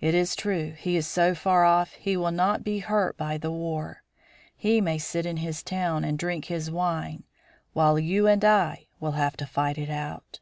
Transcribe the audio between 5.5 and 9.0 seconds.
town and drink his wine, while you and I